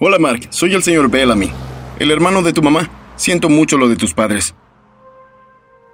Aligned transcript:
Hola 0.00 0.20
Mark, 0.20 0.46
soy 0.50 0.74
el 0.74 0.84
señor 0.84 1.10
Bellamy, 1.10 1.50
el 1.98 2.12
hermano 2.12 2.42
de 2.42 2.52
tu 2.52 2.62
mamá. 2.62 2.88
Siento 3.16 3.48
mucho 3.48 3.76
lo 3.76 3.88
de 3.88 3.96
tus 3.96 4.14
padres. 4.14 4.54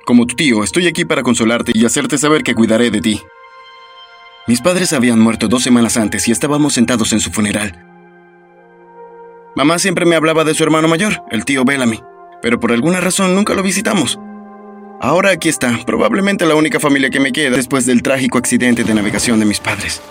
Como 0.04 0.26
tu 0.26 0.36
tío, 0.36 0.62
estoy 0.62 0.86
aquí 0.88 1.06
para 1.06 1.22
consolarte 1.22 1.72
y 1.74 1.86
hacerte 1.86 2.18
saber 2.18 2.42
que 2.42 2.54
cuidaré 2.54 2.90
de 2.90 3.00
ti. 3.00 3.22
Mis 4.46 4.60
padres 4.60 4.92
habían 4.92 5.20
muerto 5.20 5.48
dos 5.48 5.62
semanas 5.62 5.96
antes 5.96 6.28
y 6.28 6.32
estábamos 6.32 6.74
sentados 6.74 7.14
en 7.14 7.20
su 7.20 7.30
funeral. 7.30 7.82
Mamá 9.56 9.78
siempre 9.78 10.04
me 10.04 10.16
hablaba 10.16 10.44
de 10.44 10.52
su 10.52 10.62
hermano 10.64 10.86
mayor, 10.86 11.22
el 11.30 11.46
tío 11.46 11.64
Bellamy, 11.64 12.02
pero 12.42 12.60
por 12.60 12.72
alguna 12.72 13.00
razón 13.00 13.34
nunca 13.34 13.54
lo 13.54 13.62
visitamos. 13.62 14.18
Ahora 15.00 15.30
aquí 15.30 15.48
está, 15.48 15.80
probablemente 15.86 16.44
la 16.44 16.56
única 16.56 16.78
familia 16.78 17.08
que 17.08 17.20
me 17.20 17.32
queda 17.32 17.56
después 17.56 17.86
del 17.86 18.02
trágico 18.02 18.36
accidente 18.36 18.84
de 18.84 18.92
navegación 18.92 19.40
de 19.40 19.46
mis 19.46 19.60
padres. 19.60 20.02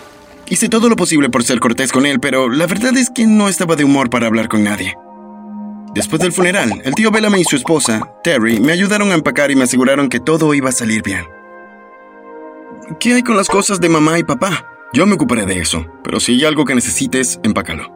Hice 0.54 0.70
todo 0.70 0.88
lo 0.88 0.96
posible 0.96 1.32
por 1.32 1.44
ser 1.44 1.60
cortés 1.60 1.92
con 1.92 2.06
él, 2.06 2.20
pero 2.20 2.48
la 2.48 2.68
verdad 2.68 2.96
es 2.96 3.10
que 3.10 3.26
no 3.26 3.50
estaba 3.50 3.76
de 3.76 3.86
humor 3.86 4.12
para 4.12 4.28
hablar 4.28 4.50
con 4.50 4.64
nadie. 4.64 4.96
Después 5.96 6.22
del 6.22 6.32
funeral, 6.32 6.80
el 6.86 6.94
tío 6.94 7.10
Bellamy 7.10 7.42
y 7.42 7.44
su 7.44 7.56
esposa, 7.56 8.08
Terry, 8.24 8.60
me 8.60 8.72
ayudaron 8.72 9.10
a 9.10 9.16
empacar 9.16 9.50
y 9.50 9.56
me 9.56 9.64
aseguraron 9.64 10.10
que 10.10 10.20
todo 10.20 10.54
iba 10.54 10.70
a 10.70 10.72
salir 10.72 11.02
bien. 11.02 11.26
¿Qué 13.00 13.16
hay 13.16 13.24
con 13.24 13.36
las 13.36 13.48
cosas 13.48 13.82
de 13.82 13.90
mamá 13.90 14.20
y 14.20 14.24
papá? 14.24 14.68
Yo 14.94 15.08
me 15.08 15.16
ocuparé 15.16 15.48
de 15.48 15.58
eso, 15.58 15.88
pero 16.04 16.20
si 16.20 16.34
hay 16.34 16.46
algo 16.46 16.66
que 16.66 16.76
necesites, 16.76 17.40
empácalo. 17.42 17.92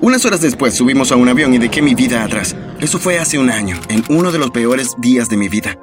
Unas 0.00 0.24
horas 0.24 0.40
después 0.40 0.74
subimos 0.74 1.10
a 1.10 1.16
un 1.16 1.28
avión 1.28 1.52
y 1.52 1.58
dejé 1.58 1.82
mi 1.82 1.96
vida 1.96 2.22
atrás. 2.22 2.54
Eso 2.78 3.00
fue 3.00 3.18
hace 3.18 3.40
un 3.40 3.50
año, 3.50 3.76
en 3.88 4.04
uno 4.08 4.30
de 4.30 4.38
los 4.38 4.52
peores 4.52 4.94
días 4.98 5.28
de 5.28 5.36
mi 5.36 5.48
vida. 5.48 5.76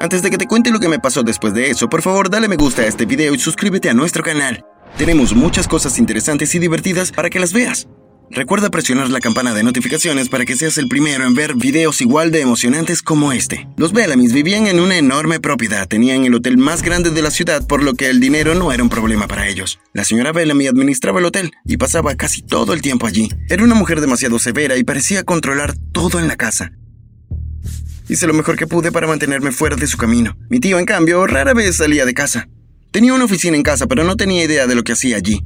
Antes 0.00 0.22
de 0.22 0.30
que 0.30 0.38
te 0.38 0.46
cuente 0.46 0.70
lo 0.70 0.80
que 0.80 0.88
me 0.88 0.98
pasó 0.98 1.22
después 1.22 1.52
de 1.52 1.68
eso, 1.68 1.90
por 1.90 2.00
favor 2.00 2.30
dale 2.30 2.48
me 2.48 2.56
gusta 2.56 2.80
a 2.80 2.86
este 2.86 3.04
video 3.04 3.34
y 3.34 3.38
suscríbete 3.38 3.90
a 3.90 3.94
nuestro 3.94 4.22
canal. 4.22 4.64
Tenemos 4.96 5.34
muchas 5.34 5.68
cosas 5.68 5.98
interesantes 5.98 6.54
y 6.54 6.58
divertidas 6.58 7.12
para 7.12 7.28
que 7.28 7.38
las 7.38 7.52
veas. 7.52 7.86
Recuerda 8.30 8.70
presionar 8.70 9.10
la 9.10 9.20
campana 9.20 9.52
de 9.52 9.62
notificaciones 9.62 10.30
para 10.30 10.46
que 10.46 10.56
seas 10.56 10.78
el 10.78 10.88
primero 10.88 11.26
en 11.26 11.34
ver 11.34 11.54
videos 11.54 12.00
igual 12.00 12.30
de 12.30 12.40
emocionantes 12.40 13.02
como 13.02 13.32
este. 13.32 13.68
Los 13.76 13.92
Bellamys 13.92 14.32
vivían 14.32 14.68
en 14.68 14.80
una 14.80 14.96
enorme 14.96 15.38
propiedad, 15.38 15.86
tenían 15.86 16.24
el 16.24 16.34
hotel 16.34 16.56
más 16.56 16.80
grande 16.80 17.10
de 17.10 17.20
la 17.20 17.30
ciudad 17.30 17.66
por 17.66 17.82
lo 17.82 17.92
que 17.92 18.08
el 18.08 18.20
dinero 18.20 18.54
no 18.54 18.72
era 18.72 18.82
un 18.82 18.88
problema 18.88 19.28
para 19.28 19.48
ellos. 19.48 19.80
La 19.92 20.04
señora 20.04 20.32
Bellamy 20.32 20.66
administraba 20.66 21.18
el 21.18 21.26
hotel 21.26 21.50
y 21.66 21.76
pasaba 21.76 22.14
casi 22.14 22.40
todo 22.40 22.72
el 22.72 22.80
tiempo 22.80 23.06
allí. 23.06 23.28
Era 23.50 23.64
una 23.64 23.74
mujer 23.74 24.00
demasiado 24.00 24.38
severa 24.38 24.78
y 24.78 24.84
parecía 24.84 25.24
controlar 25.24 25.74
todo 25.92 26.18
en 26.18 26.26
la 26.26 26.36
casa. 26.36 26.72
Hice 28.10 28.26
lo 28.26 28.34
mejor 28.34 28.56
que 28.56 28.66
pude 28.66 28.90
para 28.90 29.06
mantenerme 29.06 29.52
fuera 29.52 29.76
de 29.76 29.86
su 29.86 29.96
camino. 29.96 30.36
Mi 30.48 30.58
tío, 30.58 30.80
en 30.80 30.84
cambio, 30.84 31.28
rara 31.28 31.54
vez 31.54 31.76
salía 31.76 32.04
de 32.04 32.12
casa. 32.12 32.48
Tenía 32.90 33.14
una 33.14 33.26
oficina 33.26 33.56
en 33.56 33.62
casa, 33.62 33.86
pero 33.86 34.02
no 34.02 34.16
tenía 34.16 34.42
idea 34.42 34.66
de 34.66 34.74
lo 34.74 34.82
que 34.82 34.90
hacía 34.90 35.16
allí. 35.16 35.44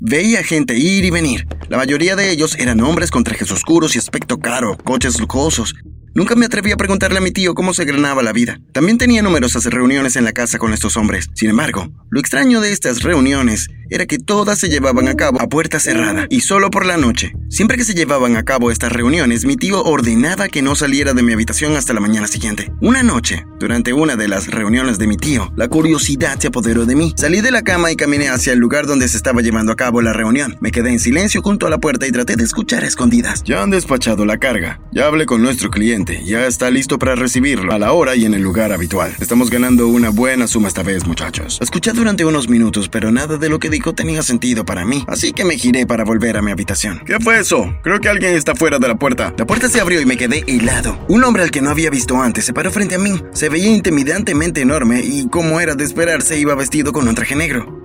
Veía 0.00 0.42
gente 0.42 0.76
ir 0.76 1.04
y 1.04 1.10
venir. 1.10 1.46
La 1.68 1.76
mayoría 1.76 2.16
de 2.16 2.32
ellos 2.32 2.56
eran 2.58 2.80
hombres 2.80 3.12
con 3.12 3.22
trajes 3.22 3.52
oscuros 3.52 3.94
y 3.94 4.00
aspecto 4.00 4.40
caro, 4.40 4.76
coches 4.76 5.20
lujosos, 5.20 5.76
Nunca 6.16 6.34
me 6.34 6.46
atreví 6.46 6.72
a 6.72 6.78
preguntarle 6.78 7.18
a 7.18 7.20
mi 7.20 7.30
tío 7.30 7.52
cómo 7.52 7.74
se 7.74 7.84
ganaba 7.84 8.22
la 8.22 8.32
vida. 8.32 8.58
También 8.72 8.96
tenía 8.96 9.20
numerosas 9.20 9.66
reuniones 9.66 10.16
en 10.16 10.24
la 10.24 10.32
casa 10.32 10.58
con 10.58 10.72
estos 10.72 10.96
hombres. 10.96 11.28
Sin 11.34 11.50
embargo, 11.50 11.92
lo 12.08 12.18
extraño 12.18 12.62
de 12.62 12.72
estas 12.72 13.02
reuniones 13.02 13.68
era 13.90 14.06
que 14.06 14.18
todas 14.18 14.58
se 14.58 14.70
llevaban 14.70 15.08
a 15.08 15.14
cabo 15.14 15.40
a 15.42 15.48
puerta 15.48 15.78
cerrada 15.78 16.26
y 16.30 16.40
solo 16.40 16.70
por 16.70 16.86
la 16.86 16.96
noche. 16.96 17.34
Siempre 17.50 17.76
que 17.76 17.84
se 17.84 17.94
llevaban 17.94 18.34
a 18.36 18.44
cabo 18.44 18.70
estas 18.70 18.92
reuniones, 18.92 19.44
mi 19.44 19.56
tío 19.56 19.82
ordenaba 19.82 20.48
que 20.48 20.62
no 20.62 20.74
saliera 20.74 21.12
de 21.12 21.22
mi 21.22 21.34
habitación 21.34 21.76
hasta 21.76 21.92
la 21.92 22.00
mañana 22.00 22.26
siguiente. 22.26 22.72
Una 22.80 23.02
noche, 23.02 23.44
durante 23.60 23.92
una 23.92 24.16
de 24.16 24.26
las 24.26 24.48
reuniones 24.48 24.98
de 24.98 25.06
mi 25.06 25.18
tío, 25.18 25.52
la 25.54 25.68
curiosidad 25.68 26.38
se 26.38 26.48
apoderó 26.48 26.86
de 26.86 26.96
mí. 26.96 27.12
Salí 27.16 27.42
de 27.42 27.50
la 27.50 27.62
cama 27.62 27.92
y 27.92 27.96
caminé 27.96 28.30
hacia 28.30 28.54
el 28.54 28.58
lugar 28.58 28.86
donde 28.86 29.06
se 29.08 29.18
estaba 29.18 29.42
llevando 29.42 29.70
a 29.70 29.76
cabo 29.76 30.00
la 30.00 30.14
reunión. 30.14 30.56
Me 30.62 30.72
quedé 30.72 30.90
en 30.90 30.98
silencio 30.98 31.42
junto 31.42 31.66
a 31.66 31.70
la 31.70 31.78
puerta 31.78 32.06
y 32.06 32.12
traté 32.12 32.36
de 32.36 32.44
escuchar 32.44 32.84
escondidas. 32.84 33.42
Ya 33.44 33.62
han 33.62 33.70
despachado 33.70 34.24
la 34.24 34.38
carga. 34.38 34.80
Ya 34.92 35.06
hablé 35.06 35.26
con 35.26 35.42
nuestro 35.42 35.68
cliente 35.70 36.05
ya 36.24 36.46
está 36.46 36.70
listo 36.70 36.98
para 36.98 37.14
recibirlo 37.14 37.72
a 37.72 37.78
la 37.78 37.92
hora 37.92 38.14
y 38.16 38.24
en 38.24 38.34
el 38.34 38.42
lugar 38.42 38.72
habitual. 38.72 39.14
Estamos 39.20 39.50
ganando 39.50 39.88
una 39.88 40.10
buena 40.10 40.46
suma 40.46 40.68
esta 40.68 40.82
vez, 40.82 41.06
muchachos. 41.06 41.58
Escuché 41.60 41.92
durante 41.92 42.24
unos 42.24 42.48
minutos, 42.48 42.88
pero 42.88 43.10
nada 43.10 43.36
de 43.38 43.48
lo 43.48 43.58
que 43.58 43.70
dijo 43.70 43.94
tenía 43.94 44.22
sentido 44.22 44.64
para 44.64 44.84
mí, 44.84 45.04
así 45.08 45.32
que 45.32 45.44
me 45.44 45.56
giré 45.56 45.86
para 45.86 46.04
volver 46.04 46.36
a 46.36 46.42
mi 46.42 46.50
habitación. 46.50 47.02
¿Qué 47.04 47.18
fue 47.20 47.40
eso? 47.40 47.74
Creo 47.82 48.00
que 48.00 48.08
alguien 48.08 48.34
está 48.34 48.54
fuera 48.54 48.78
de 48.78 48.88
la 48.88 48.96
puerta. 48.96 49.34
La 49.36 49.46
puerta 49.46 49.68
se 49.68 49.80
abrió 49.80 50.00
y 50.00 50.06
me 50.06 50.16
quedé 50.16 50.44
helado. 50.46 50.98
Un 51.08 51.24
hombre 51.24 51.42
al 51.42 51.50
que 51.50 51.62
no 51.62 51.70
había 51.70 51.90
visto 51.90 52.20
antes 52.20 52.44
se 52.44 52.52
paró 52.52 52.70
frente 52.70 52.94
a 52.94 52.98
mí. 52.98 53.20
Se 53.32 53.48
veía 53.48 53.68
intimidantemente 53.68 54.60
enorme 54.60 55.00
y, 55.02 55.28
como 55.28 55.60
era 55.60 55.74
de 55.74 55.84
esperarse, 55.84 56.38
iba 56.38 56.54
vestido 56.54 56.92
con 56.92 57.08
un 57.08 57.14
traje 57.14 57.36
negro. 57.36 57.82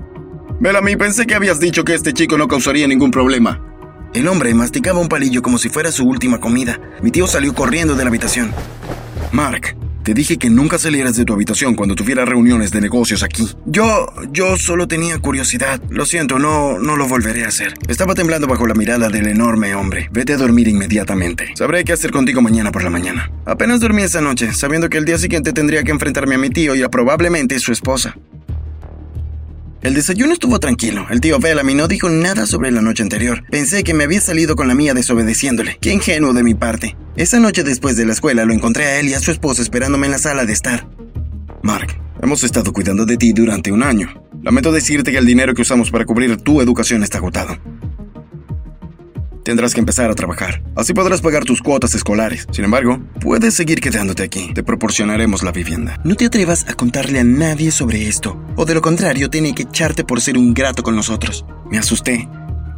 Bellamy, 0.60 0.96
pensé 0.96 1.26
que 1.26 1.34
habías 1.34 1.60
dicho 1.60 1.84
que 1.84 1.96
este 1.96 2.14
chico 2.14 2.38
no 2.38 2.48
causaría 2.48 2.88
ningún 2.88 3.10
problema. 3.10 3.71
El 4.14 4.28
hombre 4.28 4.54
masticaba 4.54 5.00
un 5.00 5.08
palillo 5.08 5.42
como 5.42 5.58
si 5.58 5.70
fuera 5.70 5.90
su 5.90 6.06
última 6.06 6.40
comida. 6.40 6.82
Mi 7.02 7.12
tío 7.12 7.28
salió 7.28 7.56
corriendo 7.56 7.96
de 7.96 8.04
la 8.04 8.10
habitación. 8.10 8.52
Mark, 9.32 9.78
te 10.04 10.14
dije 10.14 10.38
que 10.38 10.50
nunca 10.50 10.78
salieras 10.78 11.16
de 11.16 11.24
tu 11.24 11.34
habitación 11.34 11.76
cuando 11.76 11.96
tuviera 11.96 12.26
reuniones 12.26 12.72
de 12.72 12.82
negocios 12.82 13.24
aquí. 13.24 13.48
Yo, 13.66 14.08
yo 14.34 14.58
solo 14.58 14.90
tenía 14.90 15.18
curiosidad. 15.20 15.82
Lo 15.90 16.06
siento, 16.06 16.40
no, 16.40 16.78
no 16.78 16.98
lo 16.98 17.08
volveré 17.08 17.46
a 17.46 17.48
hacer. 17.48 17.74
Estaba 17.88 18.14
temblando 18.14 18.48
bajo 18.48 18.68
la 18.68 18.74
mirada 18.74 19.08
del 19.08 19.28
enorme 19.28 19.76
hombre. 19.76 20.10
Vete 20.12 20.34
a 20.34 20.38
dormir 20.38 20.68
inmediatamente. 20.68 21.54
Sabré 21.56 21.86
qué 21.86 21.94
hacer 21.94 22.12
contigo 22.12 22.42
mañana 22.42 22.74
por 22.74 22.84
la 22.84 22.90
mañana. 22.90 23.32
Apenas 23.46 23.80
dormí 23.80 24.02
esa 24.02 24.20
noche, 24.20 24.52
sabiendo 24.52 24.90
que 24.90 24.98
el 24.98 25.06
día 25.06 25.20
siguiente 25.20 25.54
tendría 25.54 25.84
que 25.84 25.92
enfrentarme 25.92 26.36
a 26.36 26.38
mi 26.38 26.50
tío 26.50 26.76
y 26.76 26.84
a 26.84 26.90
probablemente 26.90 27.58
su 27.60 27.72
esposa. 27.72 28.18
El 29.82 29.96
desayuno 29.96 30.34
estuvo 30.34 30.60
tranquilo. 30.60 31.08
El 31.10 31.22
tío 31.22 31.40
Bellamy 31.40 31.74
no 31.74 31.88
dijo 31.88 32.08
nada 32.08 32.46
sobre 32.46 32.70
la 32.70 32.82
noche 32.82 33.02
anterior. 33.02 33.44
Pensé 33.50 33.84
que 33.84 33.96
me 33.96 34.04
había 34.04 34.22
salido 34.22 34.56
con 34.56 34.68
la 34.68 34.76
mía 34.76 34.94
desobedeciéndole. 34.94 35.80
Qué 35.82 35.92
ingenuo 35.92 36.34
de 36.34 36.44
mi 36.44 36.54
parte. 36.54 36.96
Esa 37.16 37.40
noche 37.40 37.64
después 37.64 37.98
de 37.98 38.06
la 38.06 38.14
escuela 38.14 38.46
lo 38.46 38.54
encontré 38.54 38.86
a 38.86 39.00
él 39.00 39.10
y 39.10 39.16
a 39.16 39.20
su 39.20 39.32
esposa 39.32 39.64
esperándome 39.64 40.06
en 40.06 40.12
la 40.12 40.20
sala 40.20 40.46
de 40.46 40.54
estar. 40.54 40.88
Mark, 41.64 42.00
hemos 42.22 42.44
estado 42.44 42.72
cuidando 42.74 43.06
de 43.06 43.18
ti 43.18 43.34
durante 43.34 43.72
un 43.72 43.82
año. 43.82 44.14
Lamento 44.44 44.72
decirte 44.72 45.12
que 45.12 45.18
el 45.18 45.26
dinero 45.26 45.56
que 45.56 45.64
usamos 45.64 45.90
para 45.90 46.06
cubrir 46.06 46.38
tu 46.38 46.62
educación 46.62 47.02
está 47.02 47.18
agotado. 47.18 47.58
Tendrás 49.44 49.74
que 49.74 49.80
empezar 49.80 50.10
a 50.10 50.16
trabajar. 50.16 50.62
Así 50.76 50.94
podrás 50.94 51.22
pagar 51.22 51.46
tus 51.46 51.62
cuotas 51.62 51.96
escolares. 51.96 52.48
Sin 52.52 52.66
embargo, 52.66 53.00
puedes 53.20 53.54
seguir 53.54 53.82
quedándote 53.82 54.24
aquí. 54.24 54.54
Te 54.54 54.64
proporcionaremos 54.64 55.44
la 55.44 55.52
vivienda. 55.52 56.00
No 56.04 56.16
te 56.16 56.26
atrevas 56.26 56.68
a 56.68 56.74
contarle 56.74 57.20
a 57.20 57.24
nadie 57.24 57.72
sobre 57.72 58.08
esto. 58.08 58.40
O 58.56 58.66
de 58.66 58.74
lo 58.74 58.82
contrario, 58.82 59.30
tiene 59.30 59.54
que 59.54 59.64
echarte 59.64 60.04
por 60.04 60.22
ser 60.22 60.38
un 60.38 60.54
grato 60.54 60.84
con 60.84 60.96
nosotros. 60.96 61.46
Me 61.70 61.78
asusté. 61.78 62.28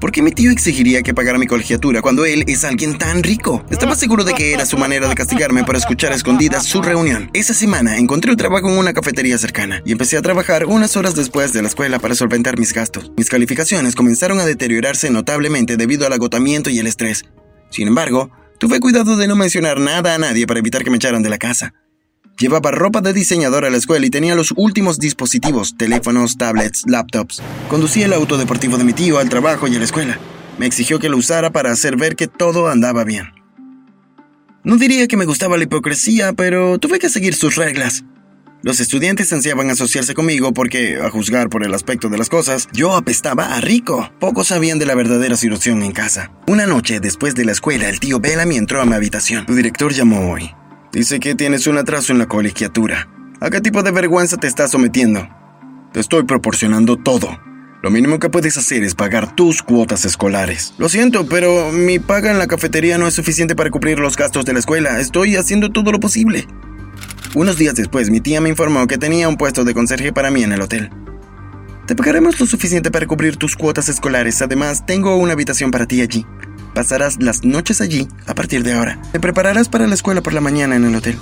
¿Por 0.03 0.11
qué 0.11 0.21
mi 0.21 0.31
tío 0.31 0.51
exigiría 0.51 1.01
que 1.01 1.13
pagara 1.13 1.37
mi 1.37 1.47
colegiatura 1.47 2.01
cuando 2.01 2.25
él 2.25 2.43
es 2.45 2.65
alguien 2.65 2.97
tan 2.97 3.23
rico? 3.23 3.65
Estaba 3.69 3.95
seguro 3.95 4.25
de 4.25 4.33
que 4.33 4.51
era 4.51 4.65
su 4.65 4.77
manera 4.77 5.07
de 5.07 5.15
castigarme 5.15 5.63
por 5.63 5.77
escuchar 5.77 6.11
a 6.11 6.15
escondidas 6.15 6.65
su 6.65 6.81
reunión. 6.81 7.29
Esa 7.33 7.53
semana 7.53 7.97
encontré 7.97 8.31
un 8.31 8.35
trabajo 8.35 8.69
en 8.69 8.77
una 8.77 8.91
cafetería 8.91 9.37
cercana 9.37 9.81
y 9.85 9.93
empecé 9.93 10.17
a 10.17 10.21
trabajar 10.21 10.65
unas 10.65 10.97
horas 10.97 11.15
después 11.15 11.53
de 11.53 11.61
la 11.61 11.69
escuela 11.69 11.99
para 11.99 12.15
solventar 12.15 12.59
mis 12.59 12.73
gastos. 12.73 13.13
Mis 13.15 13.29
calificaciones 13.29 13.95
comenzaron 13.95 14.41
a 14.41 14.45
deteriorarse 14.45 15.09
notablemente 15.09 15.77
debido 15.77 16.05
al 16.05 16.11
agotamiento 16.11 16.69
y 16.69 16.79
el 16.79 16.87
estrés. 16.87 17.23
Sin 17.69 17.87
embargo, 17.87 18.29
tuve 18.59 18.81
cuidado 18.81 19.15
de 19.15 19.29
no 19.29 19.37
mencionar 19.37 19.79
nada 19.79 20.15
a 20.15 20.17
nadie 20.17 20.45
para 20.45 20.59
evitar 20.59 20.83
que 20.83 20.89
me 20.89 20.97
echaran 20.97 21.23
de 21.23 21.29
la 21.29 21.37
casa. 21.37 21.75
Llevaba 22.43 22.71
ropa 22.71 22.99
de 22.99 23.13
diseñador 23.13 23.63
a 23.63 23.69
la 23.69 23.77
escuela 23.77 24.05
y 24.05 24.09
tenía 24.09 24.35
los 24.35 24.53
últimos 24.57 24.99
dispositivos, 24.99 25.77
teléfonos, 25.77 26.37
tablets, 26.37 26.83
laptops. 26.85 27.41
Conducía 27.69 28.05
el 28.05 28.11
auto 28.11 28.37
deportivo 28.37 28.77
de 28.77 28.83
mi 28.83 28.91
tío 28.91 29.17
al 29.17 29.29
trabajo 29.29 29.69
y 29.69 29.75
a 29.77 29.77
la 29.77 29.85
escuela. 29.85 30.19
Me 30.57 30.65
exigió 30.65 30.99
que 30.99 31.07
lo 31.07 31.15
usara 31.15 31.51
para 31.51 31.71
hacer 31.71 31.95
ver 31.95 32.17
que 32.17 32.27
todo 32.27 32.67
andaba 32.67 33.05
bien. 33.05 33.31
No 34.65 34.75
diría 34.75 35.07
que 35.07 35.15
me 35.15 35.23
gustaba 35.23 35.55
la 35.55 35.63
hipocresía, 35.63 36.33
pero 36.33 36.79
tuve 36.79 36.99
que 36.99 37.07
seguir 37.07 37.33
sus 37.33 37.55
reglas. 37.55 38.03
Los 38.61 38.81
estudiantes 38.81 39.31
ansiaban 39.31 39.69
asociarse 39.69 40.13
conmigo 40.13 40.53
porque, 40.53 40.97
a 41.01 41.09
juzgar 41.09 41.47
por 41.47 41.63
el 41.63 41.73
aspecto 41.73 42.09
de 42.09 42.17
las 42.17 42.27
cosas, 42.27 42.67
yo 42.73 42.93
apestaba 42.93 43.55
a 43.55 43.61
rico. 43.61 44.11
Pocos 44.19 44.47
sabían 44.47 44.79
de 44.79 44.85
la 44.85 44.95
verdadera 44.95 45.37
situación 45.37 45.81
en 45.81 45.93
casa. 45.93 46.33
Una 46.47 46.65
noche 46.65 46.99
después 46.99 47.35
de 47.35 47.45
la 47.45 47.53
escuela, 47.53 47.87
el 47.87 48.01
tío 48.01 48.19
Bellamy 48.19 48.57
entró 48.57 48.81
a 48.81 48.85
mi 48.85 48.95
habitación. 48.95 49.45
Tu 49.45 49.55
director 49.55 49.93
llamó 49.93 50.29
hoy. 50.29 50.51
Dice 50.93 51.19
que 51.19 51.33
tienes 51.33 51.65
un 51.65 51.79
atraso 51.79 52.13
en 52.13 52.19
la 52.19 52.27
colegiatura. 52.27 53.07
¿A 53.41 53.49
qué 53.49 53.61
tipo 53.61 53.81
de 53.81 53.89
vergüenza 53.89 54.37
te 54.37 54.45
estás 54.45 54.69
sometiendo? 54.69 55.27
Te 55.91 55.99
estoy 55.99 56.21
proporcionando 56.21 56.97
todo. 56.97 57.39
Lo 57.81 57.89
mínimo 57.89 58.19
que 58.19 58.29
puedes 58.29 58.57
hacer 58.57 58.83
es 58.83 58.93
pagar 58.93 59.35
tus 59.35 59.63
cuotas 59.63 60.05
escolares. 60.05 60.75
Lo 60.77 60.89
siento, 60.89 61.25
pero 61.25 61.71
mi 61.71 61.97
paga 61.97 62.29
en 62.29 62.37
la 62.37 62.45
cafetería 62.45 62.99
no 62.99 63.07
es 63.07 63.15
suficiente 63.15 63.55
para 63.55 63.71
cubrir 63.71 63.97
los 63.97 64.15
gastos 64.15 64.45
de 64.45 64.53
la 64.53 64.59
escuela. 64.59 64.99
Estoy 64.99 65.35
haciendo 65.35 65.71
todo 65.71 65.91
lo 65.91 65.99
posible. 65.99 66.47
Unos 67.33 67.57
días 67.57 67.73
después, 67.73 68.11
mi 68.11 68.21
tía 68.21 68.39
me 68.39 68.49
informó 68.49 68.85
que 68.85 68.99
tenía 68.99 69.27
un 69.27 69.37
puesto 69.37 69.63
de 69.63 69.73
conserje 69.73 70.13
para 70.13 70.29
mí 70.29 70.43
en 70.43 70.51
el 70.51 70.61
hotel. 70.61 70.91
Te 71.87 71.95
pagaremos 71.95 72.39
lo 72.39 72.45
suficiente 72.45 72.91
para 72.91 73.07
cubrir 73.07 73.37
tus 73.37 73.55
cuotas 73.55 73.89
escolares. 73.89 74.43
Además, 74.43 74.85
tengo 74.85 75.15
una 75.15 75.33
habitación 75.33 75.71
para 75.71 75.87
ti 75.87 76.01
allí. 76.01 76.23
Pasarás 76.73 77.21
las 77.21 77.43
noches 77.43 77.81
allí 77.81 78.07
a 78.25 78.33
partir 78.33 78.63
de 78.63 78.73
ahora. 78.73 78.99
Te 79.11 79.19
prepararás 79.19 79.69
para 79.69 79.87
la 79.87 79.95
escuela 79.95 80.21
por 80.21 80.33
la 80.33 80.41
mañana 80.41 80.75
en 80.75 80.85
el 80.85 80.95
hotel. 80.95 81.17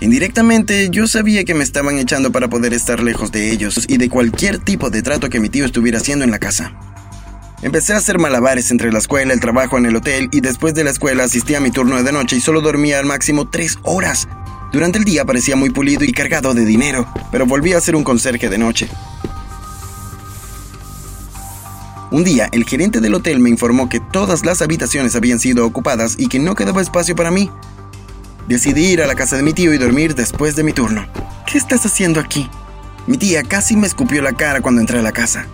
Indirectamente, 0.00 0.88
yo 0.90 1.06
sabía 1.06 1.44
que 1.44 1.54
me 1.54 1.62
estaban 1.62 1.98
echando 1.98 2.32
para 2.32 2.48
poder 2.48 2.74
estar 2.74 3.02
lejos 3.02 3.30
de 3.30 3.52
ellos 3.52 3.84
y 3.88 3.98
de 3.98 4.08
cualquier 4.08 4.58
tipo 4.58 4.90
de 4.90 5.02
trato 5.02 5.30
que 5.30 5.38
mi 5.40 5.48
tío 5.48 5.64
estuviera 5.64 5.98
haciendo 5.98 6.24
en 6.24 6.30
la 6.30 6.38
casa. 6.38 6.72
Empecé 7.62 7.92
a 7.92 7.98
hacer 7.98 8.18
malabares 8.18 8.72
entre 8.72 8.90
la 8.90 8.98
escuela, 8.98 9.32
el 9.32 9.38
trabajo 9.38 9.78
en 9.78 9.86
el 9.86 9.94
hotel 9.94 10.28
y 10.32 10.40
después 10.40 10.74
de 10.74 10.82
la 10.82 10.90
escuela 10.90 11.22
asistí 11.22 11.54
a 11.54 11.60
mi 11.60 11.70
turno 11.70 12.02
de 12.02 12.10
noche 12.10 12.36
y 12.36 12.40
solo 12.40 12.60
dormía 12.60 12.98
al 12.98 13.06
máximo 13.06 13.48
tres 13.48 13.78
horas. 13.84 14.26
Durante 14.72 14.98
el 14.98 15.04
día 15.04 15.24
parecía 15.24 15.54
muy 15.54 15.70
pulido 15.70 16.02
y 16.02 16.12
cargado 16.12 16.54
de 16.54 16.64
dinero, 16.64 17.06
pero 17.30 17.46
volví 17.46 17.72
a 17.72 17.80
ser 17.80 17.94
un 17.94 18.02
conserje 18.02 18.48
de 18.48 18.58
noche. 18.58 18.88
Un 22.12 22.24
día, 22.24 22.50
el 22.52 22.66
gerente 22.66 23.00
del 23.00 23.14
hotel 23.14 23.38
me 23.38 23.48
informó 23.48 23.88
que 23.88 23.98
todas 23.98 24.44
las 24.44 24.60
habitaciones 24.60 25.16
habían 25.16 25.40
sido 25.40 25.64
ocupadas 25.64 26.14
y 26.18 26.28
que 26.28 26.38
no 26.38 26.54
quedaba 26.54 26.82
espacio 26.82 27.16
para 27.16 27.30
mí. 27.30 27.50
Decidí 28.46 28.84
ir 28.84 29.00
a 29.00 29.06
la 29.06 29.14
casa 29.14 29.36
de 29.36 29.42
mi 29.42 29.54
tío 29.54 29.72
y 29.72 29.78
dormir 29.78 30.14
después 30.14 30.54
de 30.54 30.62
mi 30.62 30.74
turno. 30.74 31.06
¿Qué 31.50 31.56
estás 31.56 31.86
haciendo 31.86 32.20
aquí? 32.20 32.50
Mi 33.06 33.16
tía 33.16 33.42
casi 33.42 33.76
me 33.76 33.86
escupió 33.86 34.20
la 34.20 34.34
cara 34.34 34.60
cuando 34.60 34.82
entré 34.82 34.98
a 34.98 35.02
la 35.02 35.12
casa. 35.12 35.46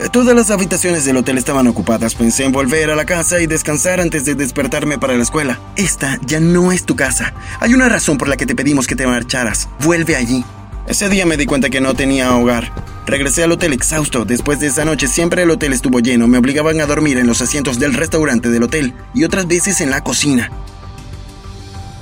Eh, 0.00 0.08
todas 0.10 0.34
las 0.34 0.50
habitaciones 0.50 1.04
del 1.04 1.16
hotel 1.16 1.38
estaban 1.38 1.68
ocupadas. 1.68 2.16
Pensé 2.16 2.44
en 2.44 2.50
volver 2.50 2.90
a 2.90 2.96
la 2.96 3.04
casa 3.04 3.40
y 3.40 3.46
descansar 3.46 4.00
antes 4.00 4.24
de 4.24 4.34
despertarme 4.34 4.98
para 4.98 5.14
la 5.14 5.22
escuela. 5.22 5.60
Esta 5.76 6.18
ya 6.26 6.40
no 6.40 6.72
es 6.72 6.86
tu 6.86 6.96
casa. 6.96 7.34
Hay 7.60 7.72
una 7.72 7.88
razón 7.88 8.18
por 8.18 8.26
la 8.26 8.36
que 8.36 8.46
te 8.46 8.56
pedimos 8.56 8.88
que 8.88 8.96
te 8.96 9.06
marcharas. 9.06 9.68
Vuelve 9.84 10.16
allí. 10.16 10.44
Ese 10.88 11.08
día 11.08 11.24
me 11.24 11.36
di 11.36 11.46
cuenta 11.46 11.70
que 11.70 11.80
no 11.80 11.94
tenía 11.94 12.34
hogar. 12.34 12.72
Regresé 13.08 13.42
al 13.42 13.52
hotel 13.52 13.72
exhausto. 13.72 14.26
Después 14.26 14.60
de 14.60 14.66
esa 14.66 14.84
noche 14.84 15.08
siempre 15.08 15.42
el 15.42 15.50
hotel 15.50 15.72
estuvo 15.72 15.98
lleno. 16.00 16.28
Me 16.28 16.36
obligaban 16.36 16.78
a 16.82 16.86
dormir 16.86 17.16
en 17.16 17.26
los 17.26 17.40
asientos 17.40 17.78
del 17.78 17.94
restaurante 17.94 18.50
del 18.50 18.64
hotel 18.64 18.92
y 19.14 19.24
otras 19.24 19.48
veces 19.48 19.80
en 19.80 19.88
la 19.88 20.04
cocina. 20.04 20.52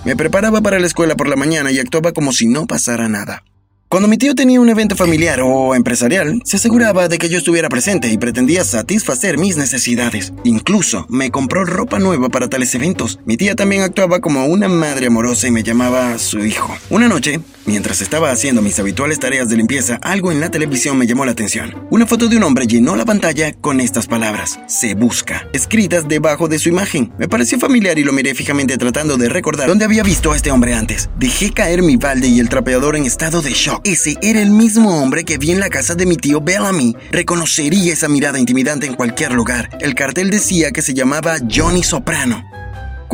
Me 0.05 0.17
preparaba 0.17 0.61
para 0.61 0.81
la 0.81 0.87
escuela 0.89 1.15
por 1.15 1.29
la 1.29 1.37
mañana 1.37 1.71
y 1.71 1.79
actuaba 1.79 2.11
como 2.11 2.33
si 2.33 2.49
no 2.49 2.67
pasara 2.67 3.09
nada. 3.09 3.45
Cuando 3.89 4.09
mi 4.09 4.19
tío 4.19 4.35
tenía 4.35 4.61
un 4.61 4.69
evento 4.69 4.97
familiar 4.97 5.41
o 5.45 5.77
empresarial, 5.77 6.43
se 6.45 6.57
aseguraba 6.57 7.07
de 7.07 7.19
que 7.19 7.29
yo 7.29 7.39
estuviera 7.39 7.69
presente 7.69 8.09
y 8.09 8.19
pretendía 8.19 8.65
satisfacer 8.65 9.39
mis 9.39 9.57
necesidades. 9.57 10.33
Incluso 10.43 11.07
me 11.09 11.31
compró 11.31 11.65
ropa 11.65 12.01
nueva 12.01 12.31
para 12.31 12.49
tales 12.49 12.75
eventos. 12.75 13.21
Mi 13.27 13.37
tía 13.37 13.55
también 13.55 13.83
actuaba 13.83 14.19
como 14.19 14.45
una 14.47 14.67
madre 14.67 15.07
amorosa 15.07 15.47
y 15.47 15.53
me 15.53 15.63
llamaba 15.63 16.19
su 16.19 16.45
hijo. 16.45 16.77
Una 16.91 17.07
noche, 17.07 17.39
mientras 17.67 18.01
estaba 18.01 18.31
haciendo 18.31 18.63
mis 18.63 18.79
habituales 18.79 19.19
tareas 19.19 19.49
de 19.49 19.57
limpieza, 19.57 19.99
algo 20.03 20.33
en 20.33 20.41
la 20.41 20.51
televisión 20.51 20.97
me 20.97 21.07
llamó 21.07 21.25
la 21.25 21.33
atención. 21.33 21.87
Una 21.91 22.07
foto 22.07 22.29
de 22.29 22.37
un 22.37 22.43
hombre 22.43 22.67
llenó 22.67 22.97
la 22.97 23.05
pantalla 23.05 23.53
con 23.53 23.81
estas 23.81 24.07
palabras, 24.07 24.61
se 24.67 24.95
busca, 24.95 25.49
escritas 25.53 26.09
debajo 26.09 26.49
de 26.49 26.59
su 26.59 26.69
imagen. 26.69 27.13
Me 27.19 27.29
pareció 27.29 27.59
familiar 27.59 27.99
y 27.99 28.05
lo 28.05 28.13
miré 28.13 28.35
fijamente 28.35 28.79
tratando 28.79 29.17
de 29.17 29.29
recordar 29.29 29.69
dónde 29.69 29.85
había 29.85 30.03
visto 30.03 30.33
a 30.33 30.37
este 30.37 30.51
hombre 30.51 30.75
antes. 30.75 31.11
Dejé 31.19 31.53
caer 31.53 31.83
mi 31.83 31.97
balde 31.97 32.29
y 32.29 32.41
el 32.41 32.49
trapeador 32.49 32.97
en 32.97 33.05
estado 33.05 33.43
de 33.43 33.53
shock. 33.53 33.81
Ese 33.85 34.17
era 34.23 34.41
el 34.41 34.51
mismo 34.51 35.03
hombre 35.03 35.25
que 35.25 35.39
vi 35.39 35.51
en 35.51 35.61
la 35.61 35.71
casa 35.71 35.95
de 35.95 36.07
mi 36.07 36.17
tío 36.17 36.41
Bellamy. 36.41 36.97
Reconocería 37.11 37.93
esa 37.93 38.09
mirada 38.09 38.39
intimidante 38.39 38.87
en 38.87 38.95
cualquier 38.95 39.33
lugar. 39.33 39.71
El 39.81 39.95
cartel 39.95 40.31
decía 40.31 40.71
que 40.73 40.83
se 40.83 40.95
llamaba 40.95 41.37
Johnny 41.51 41.83
Soprano. 41.83 42.45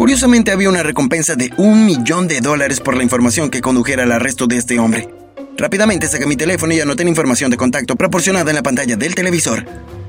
Curiosamente 0.03 0.51
había 0.51 0.69
una 0.69 0.83
recompensa 0.83 1.37
de 1.37 1.53
un 1.59 1.87
millón 1.87 2.27
de 2.27 2.41
dólares 2.41 2.81
por 2.81 2.97
la 2.97 3.05
información 3.05 3.51
que 3.51 3.61
condujera 3.61 4.03
al 4.03 4.11
arresto 4.11 4.49
de 4.49 4.57
este 4.57 4.81
hombre. 4.81 5.09
Rápidamente 5.57 6.09
saqué 6.09 6.27
mi 6.27 6.35
teléfono 6.35 6.75
y 6.75 6.81
anoté 6.81 7.05
la 7.05 7.11
información 7.11 7.53
de 7.53 7.57
contacto 7.57 7.95
proporcionada 7.95 8.51
en 8.51 8.57
la 8.57 8.65
pantalla 8.65 8.97
del 8.97 9.15
televisor. 9.15 9.65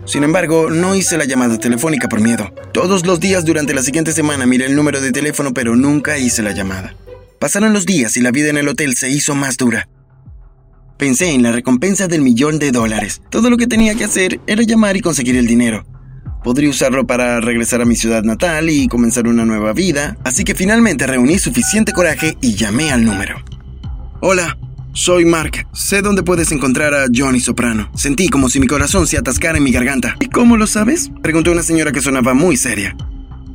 Sin 0.05 0.23
embargo, 0.23 0.71
no 0.71 0.95
hice 0.95 1.15
la 1.15 1.25
llamada 1.25 1.59
telefónica 1.59 2.09
por 2.09 2.21
miedo. 2.21 2.51
Todos 2.73 3.05
los 3.05 3.19
días 3.19 3.45
durante 3.45 3.75
la 3.75 3.83
siguiente 3.83 4.13
semana 4.13 4.47
miré 4.47 4.65
el 4.65 4.75
número 4.75 4.99
de 4.99 5.11
teléfono, 5.11 5.53
pero 5.53 5.75
nunca 5.75 6.17
hice 6.17 6.41
la 6.41 6.53
llamada. 6.53 6.95
Pasaron 7.37 7.71
los 7.71 7.85
días 7.85 8.17
y 8.17 8.21
la 8.21 8.31
vida 8.31 8.49
en 8.49 8.57
el 8.57 8.69
hotel 8.69 8.95
se 8.95 9.11
hizo 9.11 9.35
más 9.35 9.57
dura. 9.57 9.89
Pensé 10.97 11.29
en 11.33 11.43
la 11.43 11.51
recompensa 11.51 12.07
del 12.07 12.23
millón 12.23 12.57
de 12.57 12.71
dólares. 12.71 13.21
Todo 13.29 13.51
lo 13.51 13.57
que 13.57 13.67
tenía 13.67 13.93
que 13.93 14.05
hacer 14.05 14.39
era 14.47 14.63
llamar 14.63 14.97
y 14.97 15.01
conseguir 15.01 15.37
el 15.37 15.45
dinero. 15.45 15.85
Podría 16.43 16.69
usarlo 16.69 17.07
para 17.07 17.39
regresar 17.39 17.81
a 17.81 17.85
mi 17.85 17.95
ciudad 17.95 18.23
natal 18.23 18.69
y 18.69 18.89
comenzar 18.89 19.27
una 19.27 19.45
nueva 19.45 19.71
vida, 19.71 20.17
así 20.25 20.43
que 20.43 20.55
finalmente 20.55 21.07
reuní 21.07 21.39
suficiente 21.39 21.93
coraje 21.93 22.37
y 22.41 22.55
llamé 22.55 22.91
al 22.91 23.05
número. 23.05 23.37
Hola, 24.19 24.57
soy 24.91 25.23
Mark. 25.23 25.65
Sé 25.73 26.01
dónde 26.01 26.21
puedes 26.21 26.51
encontrar 26.51 26.93
a 26.93 27.05
Johnny 27.13 27.39
Soprano. 27.39 27.89
Sentí 27.95 28.27
como 28.27 28.49
si 28.49 28.59
mi 28.59 28.67
corazón 28.67 29.07
se 29.07 29.17
atascara 29.17 29.57
en 29.57 29.63
mi 29.63 29.71
garganta. 29.71 30.17
¿Y 30.19 30.27
cómo 30.27 30.57
lo 30.57 30.67
sabes? 30.67 31.11
Preguntó 31.21 31.51
una 31.51 31.63
señora 31.63 31.93
que 31.93 32.01
sonaba 32.01 32.33
muy 32.33 32.57
seria. 32.57 32.95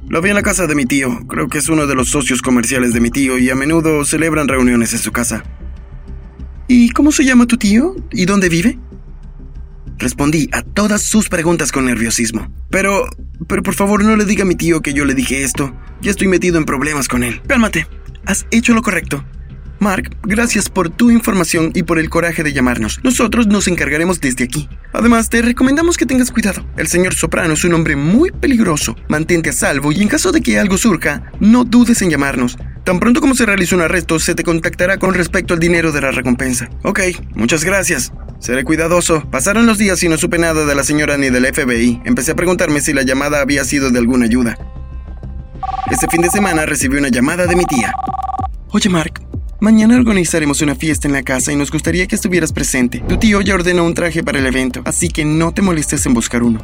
Lo 0.08 0.22
vi 0.22 0.30
en 0.30 0.36
la 0.36 0.42
casa 0.42 0.66
de 0.66 0.74
mi 0.74 0.86
tío. 0.86 1.26
Creo 1.26 1.48
que 1.48 1.58
es 1.58 1.68
uno 1.68 1.86
de 1.86 1.94
los 1.94 2.08
socios 2.08 2.40
comerciales 2.40 2.94
de 2.94 3.00
mi 3.00 3.10
tío 3.10 3.36
y 3.36 3.50
a 3.50 3.54
menudo 3.54 4.06
celebran 4.06 4.48
reuniones 4.48 4.94
en 4.94 4.98
su 4.98 5.12
casa. 5.12 5.44
¿Y 6.68 6.88
cómo 6.90 7.12
se 7.12 7.26
llama 7.26 7.46
tu 7.46 7.58
tío? 7.58 7.94
¿Y 8.12 8.24
dónde 8.24 8.48
vive? 8.48 8.78
Respondí 9.98 10.48
a 10.52 10.62
todas 10.62 11.02
sus 11.02 11.28
preguntas 11.28 11.72
con 11.72 11.86
nerviosismo. 11.86 12.52
Pero, 12.70 13.08
pero 13.48 13.62
por 13.62 13.74
favor 13.74 14.04
no 14.04 14.16
le 14.16 14.24
diga 14.24 14.42
a 14.42 14.46
mi 14.46 14.54
tío 14.54 14.80
que 14.80 14.94
yo 14.94 15.04
le 15.04 15.14
dije 15.14 15.42
esto. 15.42 15.74
Ya 16.00 16.10
estoy 16.10 16.28
metido 16.28 16.58
en 16.58 16.64
problemas 16.64 17.08
con 17.08 17.24
él. 17.24 17.42
Cálmate. 17.46 17.86
Has 18.24 18.46
hecho 18.50 18.74
lo 18.74 18.82
correcto. 18.82 19.24
Mark, 19.80 20.16
gracias 20.22 20.68
por 20.68 20.90
tu 20.90 21.10
información 21.10 21.70
y 21.74 21.84
por 21.84 21.98
el 21.98 22.10
coraje 22.10 22.42
de 22.42 22.52
llamarnos. 22.52 23.00
Nosotros 23.04 23.46
nos 23.46 23.68
encargaremos 23.68 24.20
desde 24.20 24.44
aquí. 24.44 24.68
Además, 24.92 25.30
te 25.30 25.40
recomendamos 25.40 25.96
que 25.96 26.06
tengas 26.06 26.32
cuidado. 26.32 26.66
El 26.76 26.88
señor 26.88 27.14
Soprano 27.14 27.54
es 27.54 27.64
un 27.64 27.74
hombre 27.74 27.94
muy 27.94 28.30
peligroso. 28.30 28.96
Mantente 29.08 29.50
a 29.50 29.52
salvo 29.52 29.92
y 29.92 30.02
en 30.02 30.08
caso 30.08 30.32
de 30.32 30.40
que 30.40 30.58
algo 30.58 30.78
surja, 30.78 31.30
no 31.38 31.64
dudes 31.64 32.02
en 32.02 32.10
llamarnos. 32.10 32.56
Tan 32.84 32.98
pronto 32.98 33.20
como 33.20 33.34
se 33.34 33.46
realice 33.46 33.74
un 33.74 33.82
arresto, 33.82 34.18
se 34.18 34.34
te 34.34 34.42
contactará 34.42 34.98
con 34.98 35.14
respecto 35.14 35.54
al 35.54 35.60
dinero 35.60 35.92
de 35.92 36.00
la 36.00 36.10
recompensa. 36.10 36.68
Ok, 36.82 37.00
muchas 37.34 37.64
gracias. 37.64 38.12
Seré 38.38 38.64
cuidadoso. 38.64 39.28
Pasaron 39.30 39.66
los 39.66 39.78
días 39.78 40.02
y 40.02 40.08
no 40.08 40.16
supe 40.16 40.38
nada 40.38 40.64
de 40.64 40.74
la 40.74 40.84
señora 40.84 41.16
ni 41.16 41.30
del 41.30 41.46
FBI. 41.46 42.02
Empecé 42.04 42.32
a 42.32 42.36
preguntarme 42.36 42.80
si 42.80 42.92
la 42.92 43.02
llamada 43.02 43.40
había 43.40 43.64
sido 43.64 43.90
de 43.90 43.98
alguna 43.98 44.26
ayuda. 44.26 44.56
Ese 45.90 46.06
fin 46.08 46.22
de 46.22 46.30
semana 46.30 46.66
recibí 46.66 46.96
una 46.98 47.08
llamada 47.08 47.46
de 47.46 47.56
mi 47.56 47.64
tía. 47.64 47.92
Oye, 48.70 48.88
Mark, 48.88 49.20
Mañana 49.60 49.96
organizaremos 49.96 50.62
una 50.62 50.76
fiesta 50.76 51.08
en 51.08 51.14
la 51.14 51.24
casa 51.24 51.50
y 51.50 51.56
nos 51.56 51.72
gustaría 51.72 52.06
que 52.06 52.14
estuvieras 52.14 52.52
presente. 52.52 53.02
Tu 53.08 53.16
tío 53.16 53.40
ya 53.40 53.56
ordenó 53.56 53.84
un 53.84 53.92
traje 53.92 54.22
para 54.22 54.38
el 54.38 54.46
evento, 54.46 54.82
así 54.84 55.08
que 55.08 55.24
no 55.24 55.52
te 55.52 55.62
molestes 55.62 56.06
en 56.06 56.14
buscar 56.14 56.44
uno. 56.44 56.60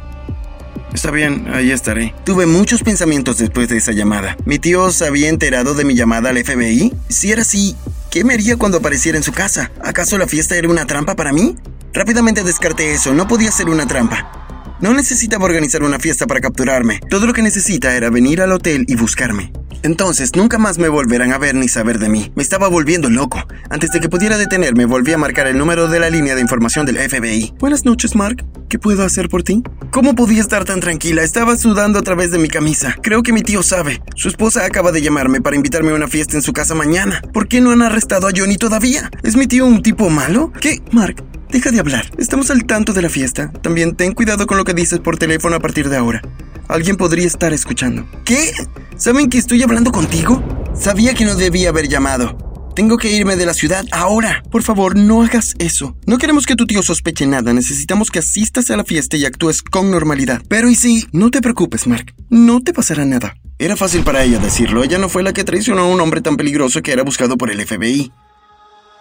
Está 0.93 1.11
bien, 1.11 1.45
ahí 1.53 1.71
estaré. 1.71 2.15
Tuve 2.23 2.45
muchos 2.45 2.83
pensamientos 2.83 3.37
después 3.37 3.67
de 3.67 3.75
esa 3.75 3.91
llamada. 3.91 4.37
¿Mi 4.45 4.59
tío 4.59 4.91
se 4.91 5.05
había 5.05 5.27
enterado 5.27 5.73
de 5.73 5.83
mi 5.83 5.93
llamada 5.93 6.29
al 6.29 6.37
FBI? 6.37 6.93
Si 7.09 7.33
era 7.33 7.41
así, 7.41 7.75
¿qué 8.15 8.23
me 8.23 8.33
haría 8.33 8.55
cuando 8.55 8.77
apareciera 8.77 9.17
en 9.17 9.25
su 9.25 9.33
casa? 9.33 9.71
¿Acaso 9.83 10.17
la 10.17 10.25
fiesta 10.25 10.55
era 10.55 10.69
una 10.69 10.87
trampa 10.87 11.17
para 11.17 11.33
mí? 11.33 11.57
Rápidamente 11.91 12.45
descarté 12.45 12.93
eso, 12.93 13.13
no 13.13 13.27
podía 13.27 13.51
ser 13.51 13.67
una 13.67 13.85
trampa. 13.87 14.77
No 14.79 14.93
necesitaba 14.93 15.43
organizar 15.43 15.83
una 15.83 15.99
fiesta 15.99 16.25
para 16.25 16.39
capturarme. 16.39 17.01
Todo 17.09 17.27
lo 17.27 17.33
que 17.33 17.41
necesita 17.41 17.93
era 17.93 18.09
venir 18.09 18.41
al 18.41 18.53
hotel 18.53 18.85
y 18.87 18.95
buscarme. 18.95 19.51
Entonces 19.83 20.33
nunca 20.33 20.57
más 20.57 20.77
me 20.77 20.87
volverán 20.87 21.33
a 21.33 21.37
ver 21.37 21.55
ni 21.55 21.67
saber 21.67 21.99
de 21.99 22.07
mí. 22.07 22.31
Me 22.35 22.43
estaba 22.43 22.69
volviendo 22.69 23.09
loco. 23.09 23.45
Antes 23.69 23.91
de 23.91 23.99
que 23.99 24.07
pudiera 24.07 24.37
detenerme, 24.37 24.85
volví 24.85 25.11
a 25.11 25.17
marcar 25.17 25.47
el 25.47 25.57
número 25.57 25.89
de 25.89 25.99
la 25.99 26.09
línea 26.09 26.35
de 26.35 26.41
información 26.41 26.85
del 26.85 26.97
FBI. 26.97 27.55
Buenas 27.59 27.83
noches, 27.83 28.15
Mark. 28.15 28.45
¿Qué 28.69 28.79
puedo 28.79 29.03
hacer 29.03 29.27
por 29.27 29.43
ti? 29.43 29.61
¿Cómo 29.95 30.13
podía 30.13 30.41
estar 30.41 30.65
tan 30.65 30.81
tranquila? 30.81 31.23
Estaba 31.23 31.55
sudando 31.55 31.99
a 31.99 32.01
través 32.01 32.29
de 32.29 32.37
mi 32.37 32.49
camisa. 32.49 32.97
Creo 33.01 33.23
que 33.23 33.31
mi 33.31 33.43
tío 33.43 33.63
sabe. 33.63 34.01
Su 34.13 34.27
esposa 34.27 34.65
acaba 34.65 34.91
de 34.91 35.01
llamarme 35.01 35.39
para 35.39 35.55
invitarme 35.55 35.91
a 35.91 35.95
una 35.95 36.09
fiesta 36.09 36.35
en 36.35 36.41
su 36.41 36.51
casa 36.51 36.75
mañana. 36.75 37.21
¿Por 37.31 37.47
qué 37.47 37.61
no 37.61 37.71
han 37.71 37.81
arrestado 37.81 38.27
a 38.27 38.31
Johnny 38.35 38.57
todavía? 38.57 39.09
¿Es 39.23 39.37
mi 39.37 39.47
tío 39.47 39.65
un 39.65 39.81
tipo 39.81 40.09
malo? 40.09 40.51
¿Qué? 40.59 40.81
Mark, 40.91 41.23
Deja 41.49 41.71
de 41.71 41.79
hablar. 41.79 42.11
Estamos 42.17 42.51
al 42.51 42.65
tanto 42.65 42.91
de 42.91 43.03
la 43.03 43.09
fiesta. 43.09 43.53
También 43.61 43.95
ten 43.95 44.11
cuidado 44.11 44.47
con 44.47 44.57
lo 44.57 44.65
que 44.65 44.73
dices 44.73 44.99
por 44.99 45.17
teléfono 45.17 45.55
a 45.55 45.61
partir 45.61 45.87
de 45.87 45.95
ahora. 45.95 46.21
Alguien 46.67 46.97
podría 46.97 47.25
estar 47.25 47.53
escuchando. 47.53 48.05
¿Qué? 48.25 48.51
¿Saben 48.97 49.29
que 49.29 49.37
estoy 49.37 49.63
hablando 49.63 49.93
contigo? 49.93 50.43
Sabía 50.77 51.13
que 51.13 51.23
no 51.23 51.35
debía 51.35 51.69
haber 51.69 51.87
llamado. 51.87 52.44
Tengo 52.75 52.97
que 52.97 53.09
irme 53.09 53.37
de 53.37 53.45
la 53.45 53.53
ciudad 53.53 53.85
ahora. 53.93 54.43
Por 54.51 54.61
favor, 54.61 54.97
no 54.97 55.23
hagas 55.23 55.55
eso. 55.59 55.95
No 56.05 56.17
queremos 56.17 56.45
que 56.45 56.57
tu 56.57 56.67
tío 56.67 56.83
sospeche 56.83 57.25
nada. 57.25 57.53
Necesitamos 57.53 58.11
que 58.11 58.19
asistas 58.19 58.69
a 58.69 58.75
la 58.75 58.83
fiesta 58.83 59.15
y 59.15 59.23
actúes 59.23 59.61
con 59.61 59.91
normalidad. 59.91 60.41
Pero 60.49 60.69
y 60.69 60.75
si... 60.75 61.07
No 61.13 61.31
te 61.31 61.41
preocupes, 61.41 61.87
Mark. 61.87 62.13
No 62.29 62.61
te 62.61 62.73
pasará 62.73 63.05
nada. 63.05 63.37
Era 63.59 63.77
fácil 63.77 64.03
para 64.03 64.23
ella 64.23 64.39
decirlo. 64.39 64.83
Ella 64.83 64.97
no 64.97 65.07
fue 65.07 65.23
la 65.23 65.31
que 65.31 65.45
traicionó 65.45 65.83
a 65.83 65.87
un 65.87 66.01
hombre 66.01 66.19
tan 66.19 66.35
peligroso 66.35 66.81
que 66.81 66.91
era 66.91 67.03
buscado 67.03 67.37
por 67.37 67.49
el 67.49 67.65
FBI. 67.65 68.11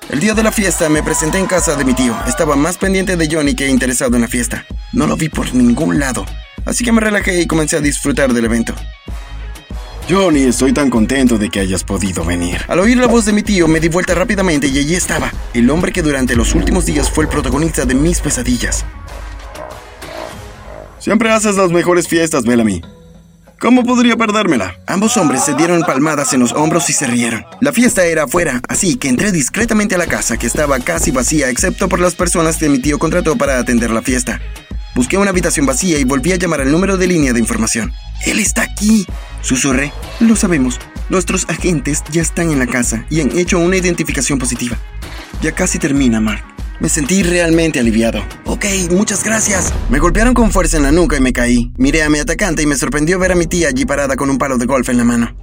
El 0.09 0.21
día 0.21 0.35
de 0.35 0.45
la 0.45 0.53
fiesta 0.53 0.89
me 0.89 1.03
presenté 1.03 1.39
en 1.39 1.47
casa 1.47 1.75
de 1.75 1.85
mi 1.85 1.95
tío. 1.95 2.17
Estaba 2.29 2.55
más 2.55 2.79
pendiente 2.79 3.17
de 3.17 3.29
Johnny 3.29 3.57
que 3.57 3.67
interesado 3.67 4.15
en 4.15 4.23
la 4.23 4.29
fiesta. 4.29 4.65
No 4.93 5.09
lo 5.09 5.17
vi 5.17 5.29
por 5.29 5.53
ningún 5.53 5.99
lado. 5.99 6.25
Así 6.65 6.85
que 6.85 6.93
me 6.93 7.01
relajé 7.01 7.41
y 7.41 7.49
comencé 7.49 7.77
a 7.77 7.81
disfrutar 7.81 8.33
del 8.33 8.45
evento. 8.45 8.73
Johnny, 10.09 10.43
estoy 10.43 10.75
tan 10.75 10.91
contento 10.91 11.39
de 11.39 11.49
que 11.49 11.61
hayas 11.61 11.83
podido 11.83 12.25
venir. 12.25 12.61
Al 12.69 12.79
oír 12.79 12.99
la 12.99 13.07
voz 13.07 13.25
de 13.25 13.33
mi 13.33 13.43
tío, 13.43 13.67
me 13.69 13.81
di 13.81 13.89
vuelta 13.89 14.15
rápidamente 14.15 14.67
y 14.67 14.79
allí 14.79 14.95
estaba, 14.95 15.33
el 15.55 15.71
hombre 15.71 15.93
que 15.93 16.03
durante 16.03 16.37
los 16.37 16.55
últimos 16.55 16.85
días 16.85 17.11
fue 17.11 17.25
el 17.25 17.31
protagonista 17.31 17.87
de 17.87 17.95
mis 17.95 18.21
pesadillas. 18.21 18.85
Siempre 20.99 21.31
haces 21.31 21.57
las 21.57 21.71
mejores 21.71 22.07
fiestas, 22.07 22.45
Bellamy. 22.45 22.83
¿Cómo 23.59 23.83
podría 23.83 24.17
perdérmela? 24.17 24.77
Ambos 24.87 25.17
hombres 25.17 25.43
se 25.43 25.55
dieron 25.55 25.81
palmadas 25.83 26.35
en 26.35 26.41
los 26.41 26.53
hombros 26.53 26.91
y 26.91 26.93
se 26.93 27.07
rieron. 27.07 27.47
La 27.63 27.73
fiesta 27.73 28.05
era 28.05 28.25
afuera, 28.25 28.61
así 28.69 28.97
que 28.97 29.09
entré 29.09 29.33
discretamente 29.33 29.95
a 29.95 29.99
la 29.99 30.07
casa 30.07 30.37
que 30.37 30.47
estaba 30.47 30.79
casi 30.81 31.13
vacía 31.13 31.49
excepto 31.49 31.89
por 31.89 31.99
las 31.99 32.15
personas 32.15 32.59
que 32.59 32.69
mi 32.69 32.79
tío 32.79 32.99
contrató 32.99 33.37
para 33.37 33.59
atender 33.59 33.91
la 33.91 34.03
fiesta. 34.03 34.41
Busqué 34.95 35.17
una 35.17 35.31
habitación 35.31 35.67
vacía 35.67 35.99
y 35.99 36.05
volví 36.05 36.33
a 36.33 36.37
llamar 36.37 36.61
al 36.61 36.71
número 36.71 36.97
de 36.97 37.09
línea 37.09 37.33
de 37.33 37.41
información. 37.41 37.93
Él 38.27 38.39
está 38.39 38.63
aquí, 38.63 39.07
susurré. 39.43 39.93
Lo 40.21 40.37
sabemos. 40.37 40.79
Nuestros 41.09 41.47
agentes 41.49 42.03
ya 42.11 42.23
están 42.23 42.51
en 42.51 42.61
la 42.61 42.67
casa 42.67 43.05
y 43.11 43.21
han 43.21 43.37
hecho 43.37 43.59
una 43.59 43.77
identificación 43.77 44.39
positiva. 44.39 44.79
Ya 45.43 45.53
casi 45.53 45.79
termina, 45.79 46.21
Mark. 46.21 46.45
Me 46.81 46.89
sentí 46.89 47.23
realmente 47.23 47.81
aliviado. 47.81 48.23
Ok, 48.45 48.67
muchas 48.91 49.25
gracias. 49.25 49.73
Me 49.91 49.99
golpearon 49.99 50.35
con 50.35 50.51
fuerza 50.51 50.77
en 50.77 50.85
la 50.85 50.93
nuca 50.93 51.17
y 51.17 51.21
me 51.21 51.33
caí. 51.33 51.73
Miré 51.77 52.03
a 52.03 52.11
mi 52.11 52.19
atacante 52.19 52.63
y 52.63 52.67
me 52.67 52.77
sorprendió 52.77 53.19
ver 53.19 53.33
a 53.33 53.37
mi 53.37 53.47
tía 53.47 53.69
allí 53.69 53.85
parada 53.85 54.17
con 54.17 54.31
un 54.31 54.39
palo 54.39 54.59
de 54.59 54.67
golf 54.67 54.89
en 54.89 54.99
la 54.99 55.05
mano. 55.05 55.37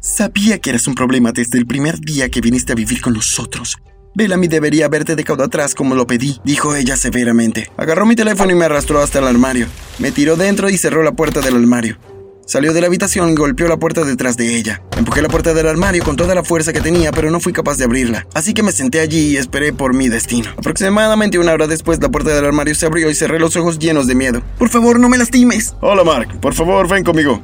Sabía 0.00 0.58
que 0.58 0.70
eras 0.70 0.86
un 0.86 0.94
problema 0.94 1.32
desde 1.32 1.58
el 1.58 1.66
primer 1.66 2.00
día 2.00 2.30
que 2.30 2.40
viniste 2.40 2.72
a 2.72 2.74
vivir 2.74 3.00
con 3.00 3.12
nosotros. 3.12 3.76
Bellamy 4.14 4.48
debería 4.48 4.86
haberte 4.86 5.14
dejado 5.14 5.44
atrás 5.44 5.74
como 5.74 5.94
lo 5.94 6.06
pedí, 6.06 6.40
dijo 6.44 6.74
ella 6.74 6.96
severamente. 6.96 7.70
Agarró 7.76 8.06
mi 8.06 8.16
teléfono 8.16 8.50
y 8.50 8.56
me 8.56 8.64
arrastró 8.64 9.00
hasta 9.00 9.20
el 9.20 9.26
armario. 9.26 9.66
Me 9.98 10.10
tiró 10.10 10.36
dentro 10.36 10.68
y 10.68 10.78
cerró 10.78 11.02
la 11.02 11.12
puerta 11.12 11.40
del 11.40 11.54
armario. 11.54 11.96
Salió 12.44 12.72
de 12.72 12.80
la 12.80 12.88
habitación 12.88 13.30
y 13.30 13.36
golpeó 13.36 13.68
la 13.68 13.76
puerta 13.76 14.02
detrás 14.02 14.36
de 14.36 14.56
ella. 14.56 14.82
Empujé 14.96 15.22
la 15.22 15.28
puerta 15.28 15.54
del 15.54 15.68
armario 15.68 16.02
con 16.02 16.16
toda 16.16 16.34
la 16.34 16.42
fuerza 16.42 16.72
que 16.72 16.80
tenía, 16.80 17.12
pero 17.12 17.30
no 17.30 17.38
fui 17.38 17.52
capaz 17.52 17.76
de 17.76 17.84
abrirla. 17.84 18.26
Así 18.34 18.54
que 18.54 18.64
me 18.64 18.72
senté 18.72 18.98
allí 18.98 19.28
y 19.28 19.36
esperé 19.36 19.72
por 19.72 19.94
mi 19.94 20.08
destino. 20.08 20.50
Aproximadamente 20.58 21.38
una 21.38 21.52
hora 21.52 21.68
después, 21.68 22.02
la 22.02 22.08
puerta 22.08 22.34
del 22.34 22.44
armario 22.44 22.74
se 22.74 22.86
abrió 22.86 23.08
y 23.08 23.14
cerré 23.14 23.38
los 23.38 23.54
ojos 23.54 23.78
llenos 23.78 24.08
de 24.08 24.16
miedo. 24.16 24.42
Por 24.58 24.68
favor, 24.68 24.98
no 24.98 25.08
me 25.08 25.18
lastimes. 25.18 25.76
Hola, 25.80 26.02
Mark. 26.02 26.40
Por 26.40 26.54
favor, 26.54 26.88
ven 26.88 27.04
conmigo. 27.04 27.40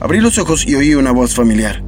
Abrí 0.00 0.20
los 0.20 0.38
ojos 0.38 0.66
y 0.66 0.74
oí 0.74 0.96
una 0.96 1.12
voz 1.12 1.36
familiar. 1.36 1.80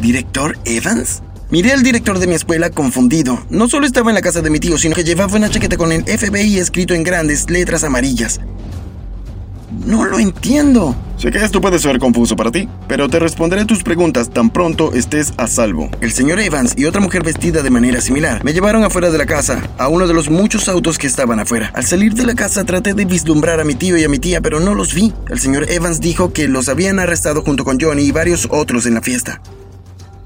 ¿Director 0.00 0.56
Evans? 0.64 1.22
Miré 1.52 1.70
al 1.72 1.82
director 1.82 2.18
de 2.18 2.26
mi 2.26 2.32
escuela 2.32 2.70
confundido. 2.70 3.38
No 3.50 3.68
solo 3.68 3.84
estaba 3.84 4.10
en 4.10 4.14
la 4.14 4.22
casa 4.22 4.40
de 4.40 4.48
mi 4.48 4.58
tío, 4.58 4.78
sino 4.78 4.96
que 4.96 5.04
llevaba 5.04 5.36
una 5.36 5.50
chaqueta 5.50 5.76
con 5.76 5.92
el 5.92 6.02
FBI 6.04 6.56
escrito 6.56 6.94
en 6.94 7.04
grandes 7.04 7.50
letras 7.50 7.84
amarillas. 7.84 8.40
No 9.84 10.06
lo 10.06 10.18
entiendo. 10.18 10.96
Sé 11.18 11.30
que 11.30 11.44
esto 11.44 11.60
puede 11.60 11.78
ser 11.78 11.98
confuso 11.98 12.36
para 12.36 12.50
ti, 12.50 12.70
pero 12.88 13.06
te 13.10 13.18
responderé 13.18 13.66
tus 13.66 13.82
preguntas 13.82 14.30
tan 14.30 14.48
pronto 14.48 14.94
estés 14.94 15.34
a 15.36 15.46
salvo. 15.46 15.90
El 16.00 16.12
señor 16.12 16.40
Evans 16.40 16.72
y 16.74 16.86
otra 16.86 17.02
mujer 17.02 17.22
vestida 17.22 17.60
de 17.60 17.68
manera 17.68 18.00
similar 18.00 18.42
me 18.44 18.54
llevaron 18.54 18.82
afuera 18.84 19.10
de 19.10 19.18
la 19.18 19.26
casa, 19.26 19.60
a 19.76 19.88
uno 19.88 20.06
de 20.06 20.14
los 20.14 20.30
muchos 20.30 20.70
autos 20.70 20.96
que 20.96 21.06
estaban 21.06 21.38
afuera. 21.38 21.70
Al 21.74 21.84
salir 21.84 22.14
de 22.14 22.24
la 22.24 22.34
casa 22.34 22.64
traté 22.64 22.94
de 22.94 23.04
vislumbrar 23.04 23.60
a 23.60 23.64
mi 23.64 23.74
tío 23.74 23.98
y 23.98 24.04
a 24.04 24.08
mi 24.08 24.18
tía, 24.18 24.40
pero 24.40 24.58
no 24.58 24.74
los 24.74 24.94
vi. 24.94 25.12
El 25.28 25.38
señor 25.38 25.70
Evans 25.70 26.00
dijo 26.00 26.32
que 26.32 26.48
los 26.48 26.70
habían 26.70 26.98
arrestado 26.98 27.42
junto 27.42 27.62
con 27.62 27.78
Johnny 27.78 28.04
y 28.04 28.10
varios 28.10 28.48
otros 28.50 28.86
en 28.86 28.94
la 28.94 29.02
fiesta. 29.02 29.42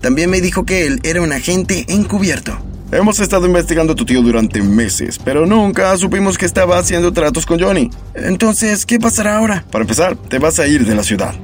También 0.00 0.30
me 0.30 0.40
dijo 0.40 0.64
que 0.64 0.86
él 0.86 1.00
era 1.02 1.22
un 1.22 1.32
agente 1.32 1.84
encubierto. 1.88 2.58
Hemos 2.92 3.18
estado 3.18 3.46
investigando 3.46 3.94
a 3.94 3.96
tu 3.96 4.04
tío 4.04 4.22
durante 4.22 4.62
meses, 4.62 5.18
pero 5.18 5.44
nunca 5.44 5.96
supimos 5.96 6.38
que 6.38 6.46
estaba 6.46 6.78
haciendo 6.78 7.12
tratos 7.12 7.44
con 7.44 7.58
Johnny. 7.58 7.90
Entonces, 8.14 8.86
¿qué 8.86 9.00
pasará 9.00 9.38
ahora? 9.38 9.64
Para 9.72 9.82
empezar, 9.82 10.16
te 10.16 10.38
vas 10.38 10.60
a 10.60 10.68
ir 10.68 10.86
de 10.86 10.94
la 10.94 11.02
ciudad. 11.02 11.34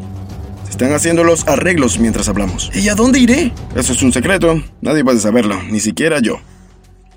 Se 0.65 0.71
están 0.71 0.93
haciendo 0.93 1.25
los 1.25 1.49
arreglos 1.49 1.99
mientras 1.99 2.29
hablamos. 2.29 2.71
¿Y 2.75 2.89
a 2.89 2.95
dónde 2.95 3.19
iré? 3.19 3.53
Eso 3.75 3.93
es 3.93 4.03
un 4.03 4.13
secreto. 4.13 4.63
Nadie 4.81 5.03
puede 5.05 5.19
saberlo, 5.19 5.61
ni 5.65 5.81
siquiera 5.81 6.21
yo. 6.21 6.39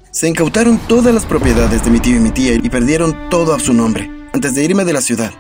Se 0.10 0.28
incautaron 0.28 0.80
todas 0.88 1.14
las 1.14 1.26
propiedades 1.26 1.84
de 1.84 1.92
mi 1.92 2.00
tío 2.00 2.16
y 2.16 2.20
mi 2.20 2.32
tía 2.32 2.56
y 2.56 2.70
perdieron 2.70 3.30
todo 3.30 3.54
a 3.54 3.60
su 3.60 3.74
nombre, 3.74 4.10
antes 4.34 4.56
de 4.56 4.64
irme 4.64 4.86
de 4.86 4.94
la 4.94 5.02
ciudad. 5.02 5.32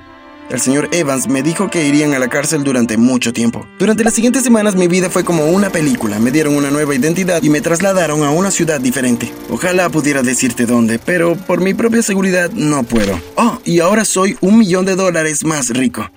El 0.49 0.61
señor 0.61 0.89
Evans 0.91 1.27
me 1.27 1.41
dijo 1.41 1.69
que 1.69 1.87
irían 1.87 2.13
a 2.13 2.19
la 2.19 2.27
cárcel 2.27 2.63
durante 2.63 2.97
mucho 2.97 3.33
tiempo. 3.33 3.65
Durante 3.79 4.03
las 4.03 4.13
siguientes 4.13 4.43
semanas 4.43 4.75
mi 4.75 4.87
vida 4.87 5.09
fue 5.09 5.23
como 5.23 5.45
una 5.47 5.71
película. 5.71 6.19
Me 6.19 6.31
dieron 6.31 6.55
una 6.55 6.69
nueva 6.69 6.93
identidad 6.93 7.41
y 7.41 7.49
me 7.49 7.61
trasladaron 7.61 8.23
a 8.23 8.29
una 8.29 8.51
ciudad 8.51 8.79
diferente. 8.79 9.31
Ojalá 9.49 9.89
pudiera 9.89 10.21
decirte 10.21 10.65
dónde, 10.65 10.99
pero 10.99 11.35
por 11.35 11.61
mi 11.61 11.73
propia 11.73 12.03
seguridad 12.03 12.51
no 12.51 12.83
puedo. 12.83 13.19
Oh, 13.35 13.59
y 13.65 13.79
ahora 13.79 14.05
soy 14.05 14.37
un 14.41 14.59
millón 14.59 14.85
de 14.85 14.95
dólares 14.95 15.43
más 15.43 15.69
rico. 15.69 16.09